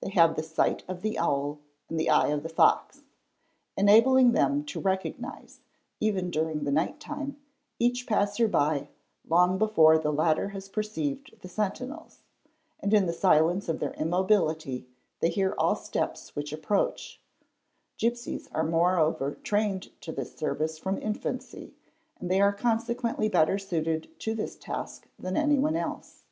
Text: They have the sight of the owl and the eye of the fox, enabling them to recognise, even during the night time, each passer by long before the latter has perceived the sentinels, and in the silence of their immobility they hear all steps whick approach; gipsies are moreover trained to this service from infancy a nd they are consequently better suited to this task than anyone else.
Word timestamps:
They 0.00 0.08
have 0.08 0.36
the 0.36 0.42
sight 0.42 0.84
of 0.88 1.02
the 1.02 1.18
owl 1.18 1.58
and 1.90 2.00
the 2.00 2.08
eye 2.08 2.28
of 2.28 2.42
the 2.42 2.48
fox, 2.48 3.02
enabling 3.76 4.32
them 4.32 4.64
to 4.64 4.80
recognise, 4.80 5.60
even 6.00 6.30
during 6.30 6.60
the 6.64 6.72
night 6.72 6.98
time, 6.98 7.36
each 7.78 8.06
passer 8.06 8.48
by 8.48 8.88
long 9.28 9.58
before 9.58 9.98
the 9.98 10.10
latter 10.14 10.48
has 10.48 10.70
perceived 10.70 11.42
the 11.42 11.48
sentinels, 11.50 12.20
and 12.80 12.94
in 12.94 13.04
the 13.04 13.12
silence 13.12 13.68
of 13.68 13.78
their 13.78 13.92
immobility 13.92 14.88
they 15.20 15.28
hear 15.28 15.54
all 15.58 15.76
steps 15.76 16.34
whick 16.34 16.52
approach; 16.54 17.20
gipsies 17.98 18.48
are 18.52 18.64
moreover 18.64 19.34
trained 19.42 19.90
to 20.00 20.10
this 20.10 20.34
service 20.34 20.78
from 20.78 20.96
infancy 21.02 21.74
a 22.18 22.24
nd 22.24 22.30
they 22.30 22.40
are 22.40 22.54
consequently 22.54 23.28
better 23.28 23.58
suited 23.58 24.08
to 24.20 24.34
this 24.34 24.56
task 24.56 25.06
than 25.18 25.36
anyone 25.36 25.76
else. 25.76 26.22